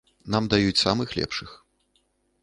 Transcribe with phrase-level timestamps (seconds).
[0.35, 1.51] Нам даюць самых лепшых.